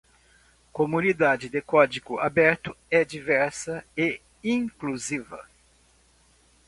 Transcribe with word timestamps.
Comunidade 0.73 1.47
de 1.47 1.61
código 1.61 2.17
aberto 2.17 2.75
é 2.89 3.05
diversa 3.05 3.85
e 3.95 4.19
inclusiva. 4.43 5.47